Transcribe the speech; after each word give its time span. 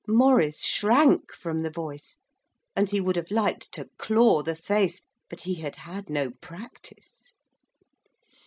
Maurice 0.07 0.65
shrank 0.65 1.31
from 1.31 1.59
the 1.59 1.69
voice, 1.69 2.17
and 2.75 2.89
he 2.89 2.99
would 2.99 3.15
have 3.15 3.29
liked 3.29 3.71
to 3.73 3.87
claw 3.99 4.41
the 4.41 4.55
face, 4.55 5.03
but 5.29 5.41
he 5.41 5.53
had 5.53 5.75
had 5.75 6.09
no 6.09 6.31
practice. 6.41 7.33